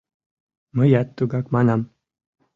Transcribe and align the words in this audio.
Мыят 0.75 1.07
тугак 1.17 1.45
манам. 1.55 1.81